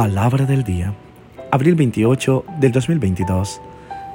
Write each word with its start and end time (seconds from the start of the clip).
Palabra 0.00 0.46
del 0.46 0.64
día, 0.64 0.94
abril 1.50 1.74
28 1.74 2.46
del 2.58 2.72
2022, 2.72 3.60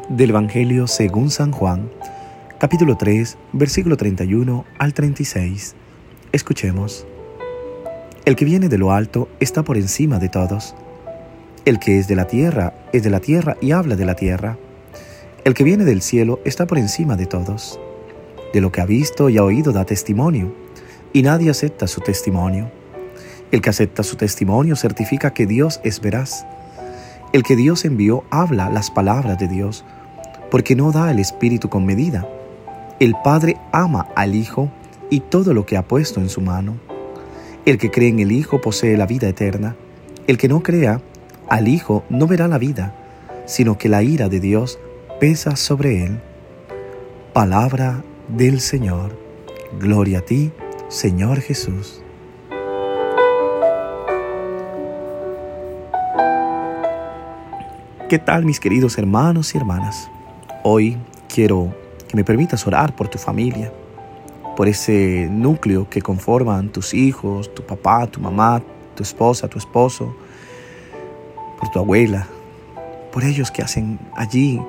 del 0.09 0.31
Evangelio 0.31 0.87
según 0.87 1.29
San 1.29 1.51
Juan, 1.51 1.91
capítulo 2.57 2.97
3, 2.97 3.37
versículo 3.53 3.95
31 3.95 4.65
al 4.79 4.95
36. 4.95 5.75
Escuchemos. 6.31 7.05
El 8.25 8.35
que 8.35 8.45
viene 8.45 8.67
de 8.67 8.79
lo 8.79 8.93
alto 8.93 9.29
está 9.39 9.61
por 9.61 9.77
encima 9.77 10.17
de 10.17 10.27
todos. 10.27 10.73
El 11.65 11.77
que 11.77 11.99
es 11.99 12.07
de 12.07 12.15
la 12.15 12.25
tierra 12.25 12.73
es 12.91 13.03
de 13.03 13.11
la 13.11 13.19
tierra 13.19 13.55
y 13.61 13.69
habla 13.69 13.95
de 13.95 14.05
la 14.05 14.15
tierra. 14.15 14.57
El 15.43 15.53
que 15.53 15.63
viene 15.63 15.85
del 15.85 16.01
cielo 16.01 16.39
está 16.45 16.65
por 16.65 16.79
encima 16.79 17.15
de 17.15 17.27
todos. 17.27 17.79
De 18.53 18.59
lo 18.59 18.71
que 18.71 18.81
ha 18.81 18.87
visto 18.87 19.29
y 19.29 19.37
ha 19.37 19.43
oído 19.43 19.71
da 19.71 19.85
testimonio, 19.85 20.51
y 21.13 21.21
nadie 21.21 21.51
acepta 21.51 21.85
su 21.85 22.01
testimonio 22.01 22.71
el 23.55 23.61
que 23.61 23.69
acepta 23.69 24.03
su 24.03 24.17
testimonio 24.17 24.75
certifica 24.75 25.33
que 25.33 25.45
Dios 25.45 25.79
es 25.85 26.01
veraz. 26.01 26.45
El 27.31 27.41
que 27.43 27.55
Dios 27.55 27.85
envió 27.85 28.25
habla 28.29 28.69
las 28.69 28.91
palabras 28.91 29.39
de 29.39 29.47
Dios, 29.47 29.85
porque 30.51 30.75
no 30.75 30.91
da 30.91 31.09
el 31.09 31.19
Espíritu 31.19 31.69
con 31.69 31.85
medida. 31.85 32.27
El 32.99 33.15
Padre 33.23 33.55
ama 33.71 34.09
al 34.13 34.35
Hijo 34.35 34.69
y 35.09 35.21
todo 35.21 35.53
lo 35.53 35.65
que 35.65 35.77
ha 35.77 35.87
puesto 35.87 36.19
en 36.19 36.27
su 36.27 36.41
mano. 36.41 36.75
El 37.65 37.77
que 37.77 37.91
cree 37.91 38.09
en 38.09 38.19
el 38.19 38.33
Hijo 38.33 38.59
posee 38.59 38.97
la 38.97 39.05
vida 39.05 39.29
eterna. 39.29 39.77
El 40.27 40.37
que 40.37 40.49
no 40.49 40.61
crea 40.61 40.99
al 41.47 41.69
Hijo 41.69 42.03
no 42.09 42.27
verá 42.27 42.49
la 42.49 42.57
vida, 42.57 42.93
sino 43.45 43.77
que 43.77 43.87
la 43.87 44.03
ira 44.03 44.27
de 44.27 44.41
Dios 44.41 44.79
pesa 45.21 45.55
sobre 45.55 46.03
él. 46.03 46.19
Palabra 47.31 48.03
del 48.27 48.59
Señor. 48.59 49.17
Gloria 49.79 50.19
a 50.19 50.21
ti, 50.23 50.51
Señor 50.89 51.39
Jesús. 51.39 52.01
¿Qué 58.07 58.19
tal 58.19 58.45
mis 58.45 58.59
queridos 58.59 58.99
hermanos 58.99 59.55
y 59.55 59.57
hermanas? 59.57 60.11
Hoy 60.61 60.95
quiero 61.27 61.75
que 62.07 62.15
me 62.15 62.23
permitas 62.23 62.67
orar 62.67 62.95
por 62.95 63.07
tu 63.07 63.17
familia, 63.17 63.73
por 64.55 64.67
ese 64.67 65.27
núcleo 65.31 65.89
que 65.89 66.03
conforman 66.03 66.69
tus 66.69 66.93
hijos, 66.93 67.51
tu 67.55 67.65
papá, 67.65 68.05
tu 68.05 68.19
mamá, 68.19 68.61
tu 68.93 69.01
esposa, 69.01 69.47
tu 69.47 69.57
esposo, 69.57 70.15
por 71.59 71.71
tu 71.71 71.79
abuela, 71.79 72.27
por 73.11 73.23
ellos 73.23 73.49
que 73.49 73.63
hacen 73.63 73.97
allí 74.15 74.61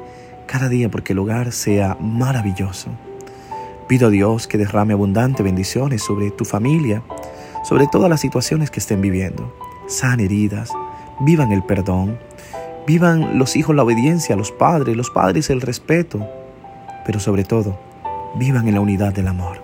cada 0.47 0.71
día 0.71 0.89
porque 0.89 1.13
el 1.13 1.19
hogar 1.19 1.53
sea 1.53 1.95
maravilloso. 2.01 2.89
Pido 3.87 4.07
a 4.07 4.11
Dios 4.11 4.47
que 4.47 4.57
derrame 4.57 4.95
abundante 4.95 5.43
bendiciones 5.43 6.03
sobre 6.03 6.31
tu 6.31 6.47
familia, 6.47 7.03
sobre 7.65 7.87
todas 7.87 8.09
las 8.09 8.23
situaciones 8.23 8.71
que 8.71 8.81
estén 8.81 9.03
viviendo. 9.03 9.55
San 9.89 10.21
heridas, 10.21 10.73
vivan 11.21 11.53
el 11.53 11.63
perdón, 11.63 12.19
Vivan 12.87 13.37
los 13.37 13.57
hijos 13.57 13.75
la 13.75 13.83
obediencia 13.83 14.37
a 14.37 14.39
los 14.39 14.53
padres, 14.53 14.97
los 14.97 15.11
padres 15.11 15.51
el 15.51 15.61
respeto, 15.61 16.25
pero 17.05 17.19
sobre 17.19 17.43
todo, 17.43 17.77
vivan 18.37 18.69
en 18.69 18.75
la 18.75 18.81
unidad 18.81 19.13
del 19.13 19.27
amor. 19.27 19.61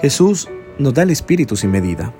Jesús 0.00 0.48
nos 0.78 0.94
da 0.94 1.02
el 1.02 1.10
Espíritu 1.10 1.54
sin 1.56 1.70
medida. 1.70 2.14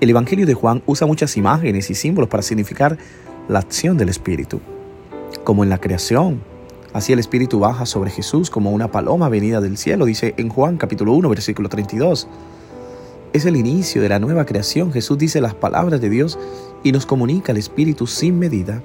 El 0.00 0.08
Evangelio 0.08 0.46
de 0.46 0.54
Juan 0.54 0.82
usa 0.86 1.06
muchas 1.06 1.36
imágenes 1.36 1.90
y 1.90 1.94
símbolos 1.94 2.30
para 2.30 2.42
significar 2.42 2.96
la 3.48 3.58
acción 3.58 3.98
del 3.98 4.08
Espíritu, 4.08 4.62
como 5.44 5.62
en 5.62 5.68
la 5.68 5.76
creación. 5.76 6.40
Así 6.94 7.12
el 7.12 7.18
Espíritu 7.18 7.58
baja 7.58 7.84
sobre 7.84 8.10
Jesús 8.10 8.48
como 8.48 8.70
una 8.70 8.90
paloma 8.90 9.28
venida 9.28 9.60
del 9.60 9.76
cielo, 9.76 10.06
dice 10.06 10.32
en 10.38 10.48
Juan 10.48 10.78
capítulo 10.78 11.12
1, 11.12 11.28
versículo 11.28 11.68
32 11.68 12.28
es 13.34 13.44
el 13.44 13.56
inicio 13.56 14.00
de 14.00 14.08
la 14.08 14.20
nueva 14.20 14.46
creación. 14.46 14.92
Jesús 14.92 15.18
dice 15.18 15.40
las 15.40 15.54
palabras 15.54 16.00
de 16.00 16.08
Dios 16.08 16.38
y 16.84 16.92
nos 16.92 17.04
comunica 17.04 17.50
el 17.50 17.58
Espíritu 17.58 18.06
sin 18.06 18.38
medida. 18.38 18.80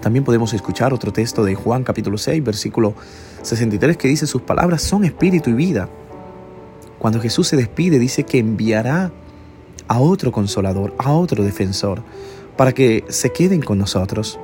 También 0.00 0.24
podemos 0.24 0.54
escuchar 0.54 0.94
otro 0.94 1.12
texto 1.12 1.44
de 1.44 1.56
Juan 1.56 1.82
capítulo 1.82 2.16
6, 2.16 2.42
versículo 2.42 2.94
63, 3.42 3.96
que 3.96 4.06
dice, 4.06 4.28
sus 4.28 4.42
palabras 4.42 4.82
son 4.82 5.04
espíritu 5.04 5.50
y 5.50 5.54
vida. 5.54 5.88
Cuando 7.00 7.20
Jesús 7.20 7.48
se 7.48 7.56
despide, 7.56 7.98
dice 7.98 8.22
que 8.22 8.38
enviará 8.38 9.10
a 9.88 9.98
otro 9.98 10.30
consolador, 10.30 10.94
a 10.96 11.12
otro 11.12 11.42
defensor, 11.42 12.02
para 12.56 12.72
que 12.72 13.04
se 13.08 13.32
queden 13.32 13.60
con 13.60 13.76
nosotros. 13.76 14.38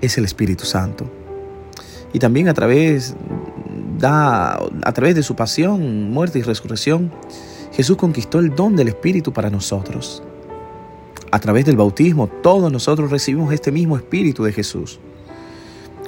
Es 0.00 0.18
el 0.18 0.24
Espíritu 0.24 0.64
Santo. 0.64 1.06
Y 2.12 2.18
también 2.18 2.48
a 2.48 2.54
través 2.54 3.14
da, 3.98 4.54
a 4.56 4.92
través 4.92 5.14
de 5.14 5.22
su 5.22 5.34
pasión, 5.36 6.10
muerte 6.10 6.38
y 6.38 6.42
resurrección, 6.42 7.10
Jesús 7.72 7.96
conquistó 7.96 8.38
el 8.38 8.54
don 8.54 8.76
del 8.76 8.88
Espíritu 8.88 9.32
para 9.32 9.50
nosotros. 9.50 10.22
A 11.30 11.38
través 11.38 11.64
del 11.64 11.76
bautismo, 11.76 12.28
todos 12.28 12.72
nosotros 12.72 13.10
recibimos 13.10 13.52
este 13.52 13.72
mismo 13.72 13.96
Espíritu 13.96 14.44
de 14.44 14.52
Jesús. 14.52 15.00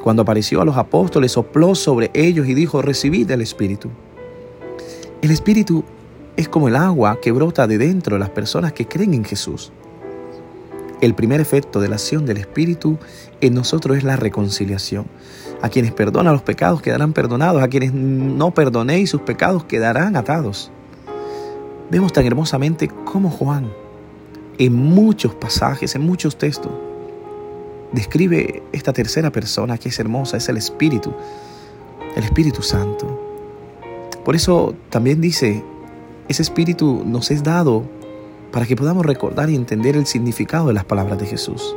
Cuando 0.02 0.22
apareció 0.22 0.62
a 0.62 0.64
los 0.64 0.76
apóstoles, 0.76 1.32
sopló 1.32 1.74
sobre 1.74 2.10
ellos 2.14 2.46
y 2.46 2.54
dijo, 2.54 2.80
recibid 2.82 3.30
el 3.30 3.40
Espíritu. 3.42 3.90
El 5.20 5.30
Espíritu 5.30 5.84
es 6.36 6.48
como 6.48 6.68
el 6.68 6.76
agua 6.76 7.18
que 7.20 7.32
brota 7.32 7.66
de 7.66 7.78
dentro 7.78 8.14
de 8.14 8.20
las 8.20 8.30
personas 8.30 8.72
que 8.72 8.86
creen 8.86 9.12
en 9.12 9.24
Jesús. 9.24 9.72
El 11.00 11.14
primer 11.14 11.40
efecto 11.40 11.80
de 11.80 11.88
la 11.88 11.94
acción 11.94 12.26
del 12.26 12.38
Espíritu 12.38 12.98
en 13.40 13.54
nosotros 13.54 13.96
es 13.96 14.04
la 14.04 14.16
reconciliación. 14.16 15.06
A 15.62 15.68
quienes 15.68 15.92
perdonan 15.92 16.32
los 16.32 16.42
pecados 16.42 16.82
quedarán 16.82 17.12
perdonados, 17.12 17.62
a 17.62 17.68
quienes 17.68 17.92
no 17.92 18.52
perdonéis 18.52 19.10
sus 19.10 19.20
pecados 19.22 19.64
quedarán 19.64 20.16
atados. 20.16 20.72
Vemos 21.90 22.12
tan 22.12 22.26
hermosamente 22.26 22.88
cómo 22.88 23.30
Juan, 23.30 23.70
en 24.58 24.74
muchos 24.74 25.34
pasajes, 25.34 25.94
en 25.94 26.02
muchos 26.02 26.36
textos, 26.36 26.72
describe 27.92 28.62
esta 28.72 28.92
tercera 28.92 29.30
persona 29.30 29.78
que 29.78 29.88
es 29.88 29.98
hermosa, 29.98 30.36
es 30.36 30.48
el 30.48 30.56
Espíritu, 30.56 31.14
el 32.16 32.24
Espíritu 32.24 32.62
Santo. 32.62 33.20
Por 34.24 34.34
eso 34.34 34.74
también 34.90 35.20
dice, 35.20 35.62
ese 36.28 36.42
Espíritu 36.42 37.04
nos 37.06 37.30
es 37.30 37.42
dado 37.42 37.84
para 38.52 38.66
que 38.66 38.76
podamos 38.76 39.04
recordar 39.04 39.50
y 39.50 39.56
entender 39.56 39.96
el 39.96 40.06
significado 40.06 40.68
de 40.68 40.74
las 40.74 40.84
palabras 40.84 41.18
de 41.18 41.26
Jesús. 41.26 41.76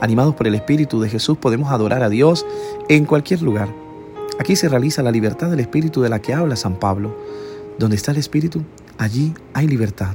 Animados 0.00 0.34
por 0.34 0.46
el 0.46 0.54
Espíritu 0.54 1.00
de 1.00 1.08
Jesús 1.08 1.38
podemos 1.38 1.70
adorar 1.70 2.02
a 2.02 2.08
Dios 2.08 2.46
en 2.88 3.06
cualquier 3.06 3.42
lugar. 3.42 3.68
Aquí 4.38 4.54
se 4.54 4.68
realiza 4.68 5.02
la 5.02 5.10
libertad 5.10 5.50
del 5.50 5.60
Espíritu 5.60 6.02
de 6.02 6.10
la 6.10 6.20
que 6.20 6.34
habla 6.34 6.56
San 6.56 6.78
Pablo. 6.78 7.16
Donde 7.78 7.96
está 7.96 8.12
el 8.12 8.18
Espíritu, 8.18 8.62
allí 8.98 9.32
hay 9.54 9.66
libertad. 9.66 10.14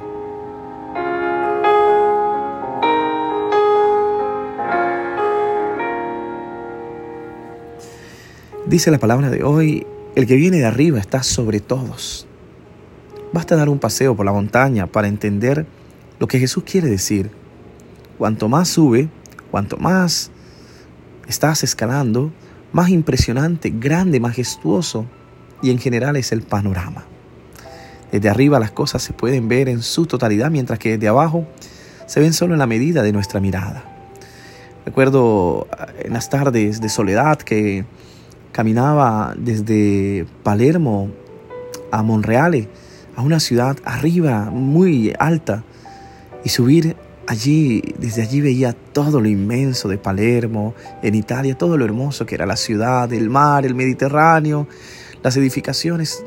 Dice 8.68 8.90
la 8.92 9.00
palabra 9.00 9.30
de 9.30 9.44
hoy, 9.44 9.86
el 10.16 10.28
que 10.28 10.36
viene 10.36 10.58
de 10.58 10.66
arriba 10.66 11.00
está 11.00 11.24
sobre 11.24 11.60
todos. 11.60 12.28
Basta 13.34 13.56
dar 13.56 13.70
un 13.70 13.80
paseo 13.80 14.16
por 14.16 14.26
la 14.26 14.34
montaña 14.34 14.88
para 14.88 15.08
entender 15.08 15.66
lo 16.20 16.28
que 16.28 16.40
Jesús 16.40 16.64
quiere 16.66 16.90
decir. 16.90 17.32
Cuanto 18.18 18.50
más 18.50 18.68
sube, 18.68 19.10
cuanto 19.50 19.78
más 19.78 20.32
estás 21.28 21.64
escalando, 21.64 22.32
más 22.74 22.90
impresionante, 22.90 23.70
grande, 23.70 24.20
majestuoso 24.20 25.06
y 25.62 25.72
en 25.72 25.80
general 25.80 26.18
es 26.18 26.32
el 26.32 26.42
panorama. 26.42 27.06
Desde 28.12 28.30
arriba 28.30 28.60
las 28.60 28.72
cosas 28.72 29.02
se 29.02 29.14
pueden 29.14 29.48
ver 29.48 29.70
en 29.70 29.82
su 29.82 30.06
totalidad, 30.06 30.52
mientras 30.52 30.78
que 30.78 30.92
desde 30.92 31.08
abajo 31.08 31.48
se 32.06 32.20
ven 32.20 32.34
solo 32.34 32.54
en 32.54 32.60
la 32.60 32.68
medida 32.68 33.02
de 33.04 33.14
nuestra 33.14 33.40
mirada. 33.40 33.86
Recuerdo 34.86 35.68
eh, 35.72 36.04
en 36.06 36.14
las 36.14 36.30
tardes 36.30 36.82
de 36.82 36.90
soledad 36.90 37.38
que 37.38 37.86
caminaba 38.52 39.34
desde 39.38 40.26
Palermo 40.44 41.10
a 41.92 42.04
Monreale 42.04 42.68
a 43.16 43.22
una 43.22 43.40
ciudad 43.40 43.78
arriba, 43.84 44.50
muy 44.52 45.14
alta, 45.20 45.64
y 46.44 46.50
subir 46.50 46.96
allí, 47.28 47.82
desde 47.98 48.22
allí 48.22 48.42
veía 48.42 48.74
todo 48.74 49.22
lo 49.22 49.28
inmenso 49.28 49.88
de 49.88 49.98
Palermo, 49.98 50.74
en 51.02 51.16
Italia, 51.16 51.58
todo 51.58 51.78
lo 51.78 51.86
hermoso 51.86 52.26
que 52.26 52.36
era 52.36 52.46
la 52.46 52.56
ciudad, 52.56 53.12
el 53.14 53.30
mar, 53.30 53.66
el 53.66 53.76
Mediterráneo, 53.76 54.68
las 55.24 55.38
edificaciones, 55.38 56.24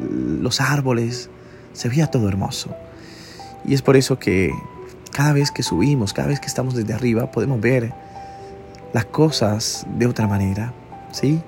los 0.00 0.60
árboles, 0.60 1.30
se 1.72 1.88
veía 1.88 2.08
todo 2.08 2.28
hermoso. 2.28 2.74
Y 3.64 3.74
es 3.74 3.82
por 3.82 3.96
eso 3.96 4.18
que 4.18 4.52
cada 5.12 5.32
vez 5.32 5.50
que 5.50 5.62
subimos, 5.62 6.12
cada 6.12 6.28
vez 6.28 6.40
que 6.40 6.46
estamos 6.46 6.74
desde 6.74 6.94
arriba, 6.94 7.30
podemos 7.30 7.60
ver 7.60 7.92
las 8.92 9.04
cosas 9.04 9.86
de 9.96 10.06
otra 10.06 10.26
manera, 10.26 10.72
¿sí? 11.12 11.40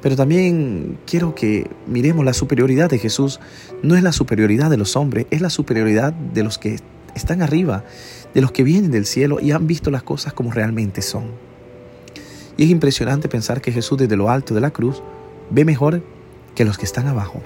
Pero 0.00 0.16
también 0.16 0.98
quiero 1.06 1.34
que 1.34 1.68
miremos 1.86 2.24
la 2.24 2.32
superioridad 2.32 2.88
de 2.88 2.98
Jesús. 2.98 3.40
No 3.82 3.96
es 3.96 4.02
la 4.02 4.12
superioridad 4.12 4.70
de 4.70 4.76
los 4.76 4.96
hombres, 4.96 5.26
es 5.30 5.40
la 5.40 5.50
superioridad 5.50 6.12
de 6.12 6.44
los 6.44 6.58
que 6.58 6.78
están 7.14 7.42
arriba, 7.42 7.84
de 8.34 8.40
los 8.40 8.52
que 8.52 8.62
vienen 8.62 8.90
del 8.90 9.06
cielo 9.06 9.40
y 9.40 9.50
han 9.50 9.66
visto 9.66 9.90
las 9.90 10.02
cosas 10.02 10.32
como 10.32 10.52
realmente 10.52 11.02
son. 11.02 11.26
Y 12.56 12.64
es 12.64 12.70
impresionante 12.70 13.28
pensar 13.28 13.60
que 13.60 13.72
Jesús 13.72 13.98
desde 13.98 14.16
lo 14.16 14.30
alto 14.30 14.54
de 14.54 14.60
la 14.60 14.70
cruz 14.70 15.02
ve 15.50 15.64
mejor 15.64 16.02
que 16.54 16.64
los 16.64 16.78
que 16.78 16.84
están 16.84 17.06
abajo. 17.06 17.42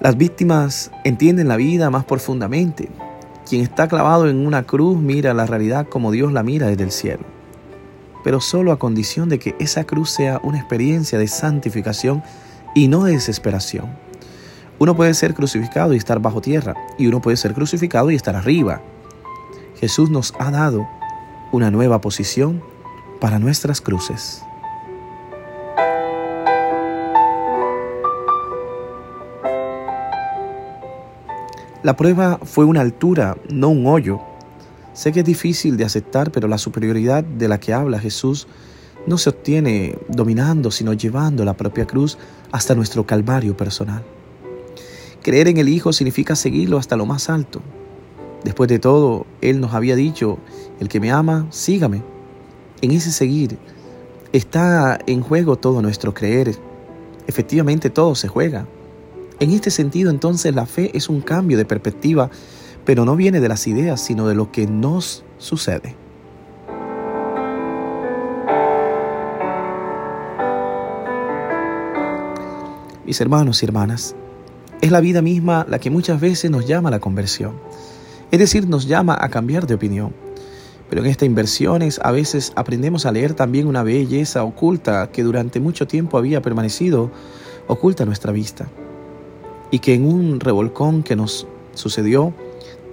Las 0.00 0.16
víctimas 0.16 0.92
entienden 1.02 1.48
la 1.48 1.56
vida 1.56 1.90
más 1.90 2.04
profundamente. 2.04 2.88
Quien 3.48 3.62
está 3.62 3.86
clavado 3.86 4.28
en 4.28 4.44
una 4.44 4.64
cruz 4.64 4.98
mira 4.98 5.32
la 5.32 5.46
realidad 5.46 5.86
como 5.88 6.10
Dios 6.10 6.32
la 6.32 6.42
mira 6.42 6.66
desde 6.66 6.82
el 6.82 6.90
cielo, 6.90 7.22
pero 8.24 8.40
solo 8.40 8.72
a 8.72 8.78
condición 8.78 9.28
de 9.28 9.38
que 9.38 9.54
esa 9.60 9.84
cruz 9.84 10.10
sea 10.10 10.40
una 10.42 10.58
experiencia 10.58 11.16
de 11.16 11.28
santificación 11.28 12.24
y 12.74 12.88
no 12.88 13.04
de 13.04 13.12
desesperación. 13.12 13.96
Uno 14.80 14.96
puede 14.96 15.14
ser 15.14 15.32
crucificado 15.32 15.94
y 15.94 15.96
estar 15.96 16.18
bajo 16.18 16.40
tierra, 16.40 16.74
y 16.98 17.06
uno 17.06 17.22
puede 17.22 17.36
ser 17.36 17.54
crucificado 17.54 18.10
y 18.10 18.16
estar 18.16 18.34
arriba. 18.34 18.82
Jesús 19.76 20.10
nos 20.10 20.34
ha 20.40 20.50
dado 20.50 20.86
una 21.52 21.70
nueva 21.70 22.00
posición 22.00 22.62
para 23.20 23.38
nuestras 23.38 23.80
cruces. 23.80 24.45
La 31.86 31.96
prueba 31.96 32.40
fue 32.42 32.64
una 32.64 32.80
altura, 32.80 33.36
no 33.48 33.68
un 33.68 33.86
hoyo. 33.86 34.20
Sé 34.92 35.12
que 35.12 35.20
es 35.20 35.24
difícil 35.24 35.76
de 35.76 35.84
aceptar, 35.84 36.32
pero 36.32 36.48
la 36.48 36.58
superioridad 36.58 37.22
de 37.22 37.46
la 37.46 37.60
que 37.60 37.72
habla 37.72 38.00
Jesús 38.00 38.48
no 39.06 39.18
se 39.18 39.30
obtiene 39.30 39.96
dominando, 40.08 40.72
sino 40.72 40.94
llevando 40.94 41.44
la 41.44 41.56
propia 41.56 41.86
cruz 41.86 42.18
hasta 42.50 42.74
nuestro 42.74 43.06
calvario 43.06 43.56
personal. 43.56 44.02
Creer 45.22 45.46
en 45.46 45.58
el 45.58 45.68
Hijo 45.68 45.92
significa 45.92 46.34
seguirlo 46.34 46.76
hasta 46.76 46.96
lo 46.96 47.06
más 47.06 47.30
alto. 47.30 47.62
Después 48.42 48.68
de 48.68 48.80
todo, 48.80 49.24
Él 49.40 49.60
nos 49.60 49.72
había 49.72 49.94
dicho, 49.94 50.38
el 50.80 50.88
que 50.88 50.98
me 50.98 51.12
ama, 51.12 51.46
sígame. 51.50 52.02
En 52.82 52.90
ese 52.90 53.12
seguir 53.12 53.58
está 54.32 54.98
en 55.06 55.20
juego 55.20 55.54
todo 55.54 55.80
nuestro 55.82 56.12
creer. 56.12 56.52
Efectivamente 57.28 57.90
todo 57.90 58.16
se 58.16 58.26
juega. 58.26 58.66
En 59.38 59.50
este 59.50 59.70
sentido, 59.70 60.10
entonces, 60.10 60.54
la 60.54 60.64
fe 60.64 60.96
es 60.96 61.10
un 61.10 61.20
cambio 61.20 61.58
de 61.58 61.66
perspectiva, 61.66 62.30
pero 62.86 63.04
no 63.04 63.16
viene 63.16 63.40
de 63.40 63.48
las 63.48 63.66
ideas, 63.66 64.00
sino 64.00 64.26
de 64.26 64.34
lo 64.34 64.50
que 64.50 64.66
nos 64.66 65.24
sucede. 65.36 65.94
Mis 73.04 73.20
hermanos 73.20 73.62
y 73.62 73.66
hermanas, 73.66 74.16
es 74.80 74.90
la 74.90 75.00
vida 75.00 75.20
misma 75.20 75.66
la 75.68 75.78
que 75.80 75.90
muchas 75.90 76.18
veces 76.18 76.50
nos 76.50 76.66
llama 76.66 76.88
a 76.88 76.92
la 76.92 76.98
conversión, 76.98 77.56
es 78.30 78.38
decir, 78.38 78.66
nos 78.66 78.86
llama 78.86 79.18
a 79.20 79.28
cambiar 79.28 79.66
de 79.66 79.74
opinión. 79.74 80.14
Pero 80.88 81.02
en 81.02 81.10
estas 81.10 81.26
inversiones 81.26 82.00
a 82.02 82.10
veces 82.10 82.52
aprendemos 82.56 83.04
a 83.04 83.12
leer 83.12 83.34
también 83.34 83.66
una 83.66 83.82
belleza 83.82 84.44
oculta 84.44 85.10
que 85.12 85.22
durante 85.22 85.60
mucho 85.60 85.86
tiempo 85.86 86.16
había 86.16 86.40
permanecido 86.40 87.10
oculta 87.66 88.04
a 88.04 88.06
nuestra 88.06 88.32
vista 88.32 88.68
y 89.76 89.78
que 89.78 89.92
en 89.92 90.06
un 90.06 90.40
revolcón 90.40 91.02
que 91.02 91.16
nos 91.16 91.46
sucedió, 91.74 92.32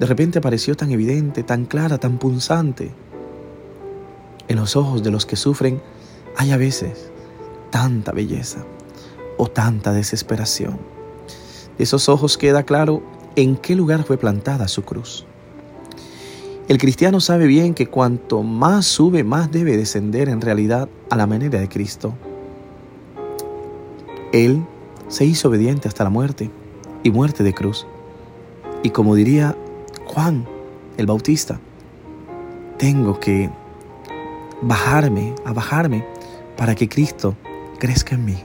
de 0.01 0.05
repente 0.05 0.39
apareció 0.39 0.75
tan 0.75 0.91
evidente, 0.91 1.41
tan 1.41 1.63
clara, 1.63 1.97
tan 1.97 2.17
punzante. 2.17 2.91
En 4.49 4.57
los 4.57 4.75
ojos 4.75 5.01
de 5.01 5.09
los 5.09 5.25
que 5.25 5.37
sufren 5.37 5.81
hay 6.35 6.51
a 6.51 6.57
veces 6.57 7.09
tanta 7.69 8.11
belleza 8.11 8.65
o 9.37 9.47
tanta 9.47 9.93
desesperación. 9.93 10.77
De 11.77 11.85
esos 11.85 12.09
ojos 12.09 12.37
queda 12.37 12.63
claro 12.63 13.01
en 13.37 13.55
qué 13.55 13.75
lugar 13.75 14.03
fue 14.03 14.17
plantada 14.17 14.67
su 14.67 14.83
cruz. 14.83 15.25
El 16.67 16.79
cristiano 16.79 17.21
sabe 17.21 17.47
bien 17.47 17.75
que 17.75 17.87
cuanto 17.87 18.43
más 18.43 18.85
sube, 18.85 19.23
más 19.23 19.49
debe 19.53 19.77
descender 19.77 20.27
en 20.27 20.41
realidad 20.41 20.89
a 21.09 21.15
la 21.15 21.27
manera 21.27 21.61
de 21.61 21.69
Cristo. 21.69 22.13
Él 24.33 24.65
se 25.07 25.23
hizo 25.23 25.47
obediente 25.47 25.87
hasta 25.87 26.03
la 26.03 26.09
muerte 26.09 26.51
y 27.03 27.11
muerte 27.11 27.43
de 27.43 27.53
cruz. 27.53 27.85
Y 28.81 28.89
como 28.89 29.15
diría 29.15 29.55
Juan 30.05 30.45
el 30.97 31.05
Bautista, 31.05 31.59
tengo 32.77 33.19
que 33.19 33.49
bajarme, 34.61 35.35
a 35.45 35.53
bajarme 35.53 36.05
para 36.57 36.75
que 36.75 36.89
Cristo 36.89 37.35
crezca 37.79 38.15
en 38.15 38.25
mí. 38.25 38.37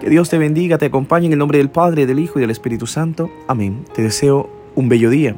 Que 0.00 0.10
Dios 0.10 0.28
te 0.28 0.38
bendiga, 0.38 0.78
te 0.78 0.86
acompañe 0.86 1.26
en 1.26 1.32
el 1.32 1.38
nombre 1.38 1.58
del 1.58 1.70
Padre, 1.70 2.06
del 2.06 2.20
Hijo 2.20 2.38
y 2.38 2.42
del 2.42 2.50
Espíritu 2.50 2.86
Santo. 2.86 3.30
Amén. 3.48 3.84
Te 3.94 4.02
deseo 4.02 4.48
un 4.74 4.88
bello 4.88 5.10
día 5.10 5.36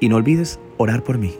y 0.00 0.08
no 0.08 0.16
olvides 0.16 0.58
orar 0.76 1.02
por 1.02 1.16
mí. 1.16 1.34